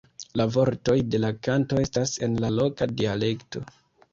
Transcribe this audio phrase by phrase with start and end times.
[0.39, 3.63] La vortoj de la kanto estas en la loka dialekto.